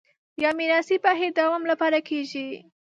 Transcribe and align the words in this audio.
یا 0.43 0.49
میراثي 0.59 0.95
بهیر 1.05 1.29
دوام 1.39 1.63
لپاره 1.71 1.99
کېږي 2.09 2.47